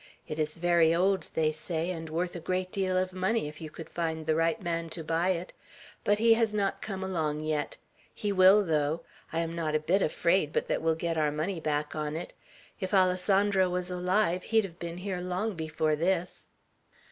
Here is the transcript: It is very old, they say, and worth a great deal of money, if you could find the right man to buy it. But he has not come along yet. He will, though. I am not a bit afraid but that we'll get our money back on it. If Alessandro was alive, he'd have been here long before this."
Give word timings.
It 0.27 0.39
is 0.39 0.57
very 0.57 0.95
old, 0.95 1.29
they 1.35 1.51
say, 1.51 1.91
and 1.91 2.09
worth 2.09 2.35
a 2.35 2.39
great 2.39 2.71
deal 2.71 2.97
of 2.97 3.13
money, 3.13 3.47
if 3.47 3.61
you 3.61 3.69
could 3.69 3.87
find 3.87 4.25
the 4.25 4.33
right 4.33 4.59
man 4.59 4.89
to 4.89 5.03
buy 5.03 5.29
it. 5.29 5.53
But 6.03 6.17
he 6.17 6.33
has 6.33 6.55
not 6.55 6.81
come 6.81 7.03
along 7.03 7.41
yet. 7.41 7.77
He 8.11 8.31
will, 8.31 8.65
though. 8.65 9.01
I 9.31 9.41
am 9.41 9.55
not 9.55 9.75
a 9.75 9.79
bit 9.79 10.01
afraid 10.01 10.51
but 10.53 10.67
that 10.69 10.81
we'll 10.81 10.95
get 10.95 11.19
our 11.19 11.29
money 11.31 11.59
back 11.59 11.95
on 11.95 12.15
it. 12.15 12.33
If 12.79 12.95
Alessandro 12.95 13.69
was 13.69 13.91
alive, 13.91 14.41
he'd 14.41 14.63
have 14.65 14.79
been 14.79 14.97
here 14.97 15.21
long 15.21 15.53
before 15.53 15.95
this." 15.95 16.47